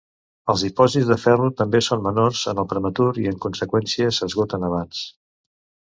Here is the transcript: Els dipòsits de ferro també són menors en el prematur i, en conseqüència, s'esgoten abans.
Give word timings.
Els 0.53 0.61
dipòsits 0.67 1.09
de 1.11 1.17
ferro 1.23 1.49
també 1.59 1.81
són 1.89 2.01
menors 2.07 2.41
en 2.53 2.61
el 2.63 2.69
prematur 2.73 3.09
i, 3.25 3.27
en 3.33 3.39
conseqüència, 3.45 4.09
s'esgoten 4.21 4.71
abans. 4.71 5.07